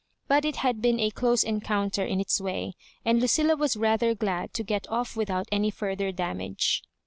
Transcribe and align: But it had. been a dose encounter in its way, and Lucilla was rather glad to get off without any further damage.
But 0.27 0.45
it 0.45 0.55
had. 0.55 0.81
been 0.81 0.99
a 0.99 1.11
dose 1.11 1.43
encounter 1.43 2.03
in 2.03 2.19
its 2.19 2.41
way, 2.41 2.73
and 3.05 3.21
Lucilla 3.21 3.55
was 3.55 3.77
rather 3.77 4.15
glad 4.15 4.51
to 4.55 4.63
get 4.63 4.89
off 4.89 5.15
without 5.15 5.47
any 5.51 5.69
further 5.69 6.11
damage. 6.11 6.81